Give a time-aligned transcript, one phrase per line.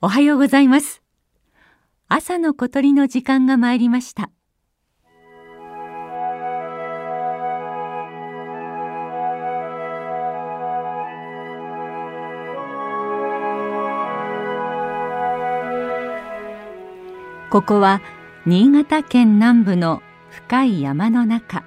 [0.00, 1.02] おはようございます。
[2.06, 4.30] 朝の小鳥の時間が参りました。
[17.50, 18.00] ここは
[18.46, 21.64] 新潟県南部の深い山の中。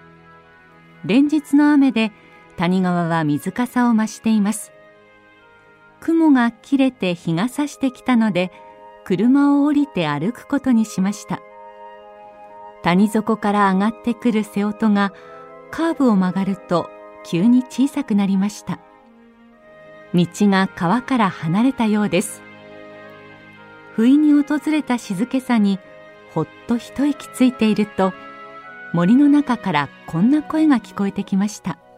[1.03, 2.13] 連日の雨で
[2.55, 4.71] 谷川は水かさを増しています。
[6.01, 8.51] 雲が切れて日が差してきたので
[9.05, 11.39] 車を降りて歩くことにしました。
[12.83, 15.13] 谷底から上がってくる瀬音が
[15.69, 16.89] カーブを曲がると
[17.23, 18.79] 急に小さくなりました。
[20.13, 22.41] 道が川から離れたようです。
[23.95, 25.79] 不意に訪れた静けさに
[26.33, 28.13] ほっと一息ついていると
[28.93, 31.77] 森の中からこんな声が聞こえてきました「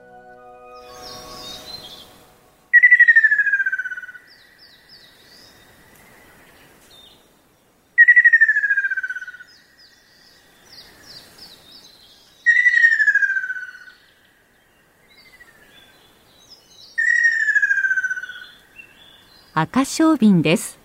[19.56, 20.80] 赤小瓶です。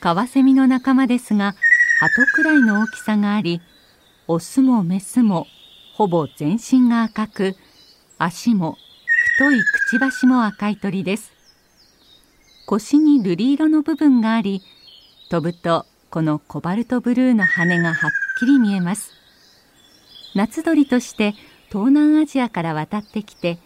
[0.00, 1.56] カワセミの仲間ですが
[1.98, 3.60] 鳩くらいの大きさがあり
[4.28, 5.48] オスもメスも
[5.94, 7.56] ほぼ全身が赤く
[8.16, 8.76] 足も
[9.38, 11.32] 太いくちばしも赤い鳥です。
[12.64, 14.62] 腰に瑠璃色の部分があり
[15.28, 19.10] 飛ぶとこのコバルトブルーの羽がはっきり見えます。
[20.36, 21.34] 夏鳥として
[21.70, 23.58] 東南アジアから渡ってきて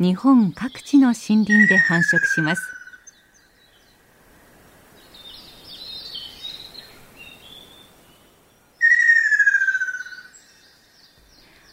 [0.00, 2.79] 日本各地の森林で繁殖します。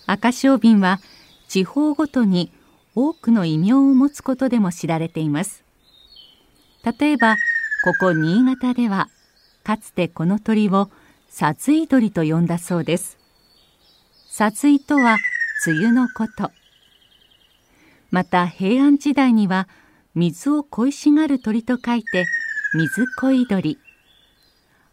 [0.08, 1.00] 赤小瓶は
[1.50, 2.52] 地方ごとに
[2.95, 5.63] 多くの異名を持つことでも知られています。
[7.00, 7.36] 例えば
[7.83, 9.09] ここ新潟では
[9.63, 10.89] かつてこの鳥を
[11.30, 13.17] 殺意鳥と呼んだそうです。
[14.30, 15.17] 殺意とは
[15.67, 16.51] 梅雨のこと。
[18.09, 19.68] また平安時代には
[20.16, 22.25] 水を恋しがる鳥と書いて
[22.74, 23.78] 水恋鳥。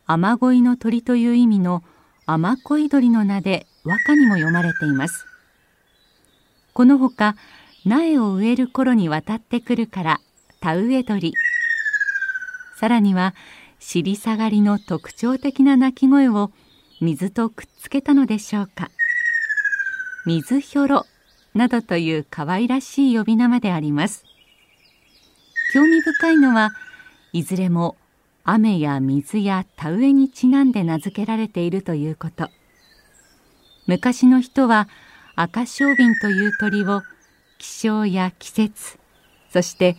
[0.06, 1.84] 雨乞いの鳥という意味の
[2.26, 5.26] 雨恋鳥の名で和歌にも読まれています。
[6.72, 7.36] このほか
[7.84, 10.20] 苗を植える頃に渡ってくるから
[10.60, 11.34] 田植え鳥
[12.76, 13.34] さらには
[13.78, 16.50] 尻下がりの特徴的な鳴き声を
[17.00, 18.90] 水とくっつけたのでしょうか。
[20.26, 21.06] 水ひょろ
[21.54, 24.24] などという可愛らしい呼び名まであります。
[25.74, 26.70] 興味深いのは
[27.32, 27.96] いずれも
[28.44, 32.48] 雨や水や田植えにちなんで名付けられているということ。
[33.86, 34.88] 昔の人は
[35.36, 37.02] 赤小瓶という鳥を
[37.58, 38.98] 気象や季節
[39.52, 39.96] そして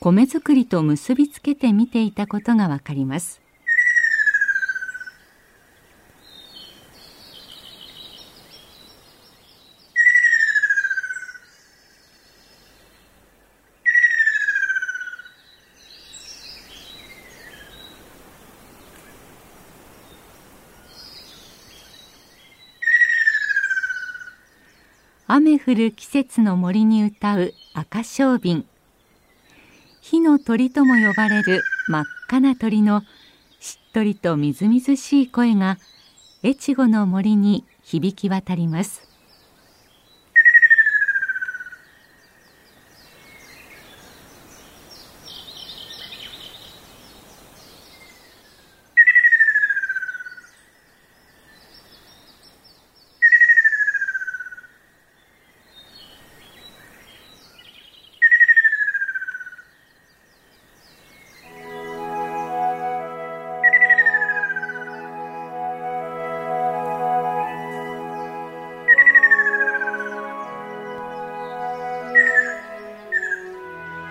[0.00, 3.40] 米作りと結びつけて見ていたことがわかります。
[25.30, 28.64] 雨降る季節の森に歌う赤小瓶。
[30.00, 33.02] 火の鳥とも呼ばれる真っ赤な鳥の
[33.60, 35.76] しっとりとみずみずしい声が
[36.42, 39.07] 越後の森に響き渡ります。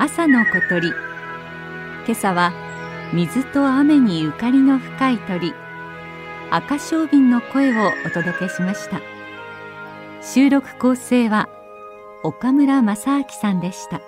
[0.07, 2.53] 朝の小鳥今朝は
[3.13, 5.53] 水と雨にゆかりの深い鳥
[6.49, 9.01] 赤小瓶の声をお届けしました
[10.21, 11.49] 収録構成は
[12.23, 13.99] 岡村正明さんでした。